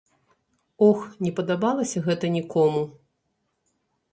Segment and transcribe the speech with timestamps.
[0.85, 2.81] Ох, не падабалася гэта нікому.